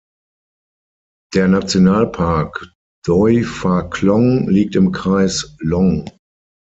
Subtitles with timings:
[1.35, 2.73] Der Nationalpark
[3.05, 6.09] Doi Pha Klong liegt im Kreis Long.